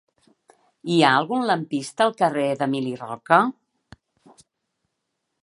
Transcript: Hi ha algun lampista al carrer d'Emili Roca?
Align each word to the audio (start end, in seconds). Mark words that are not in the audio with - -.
Hi 0.93 0.95
ha 1.01 1.11
algun 1.17 1.45
lampista 1.49 2.07
al 2.07 2.15
carrer 2.23 2.47
d'Emili 2.63 2.95
Roca? 3.03 3.41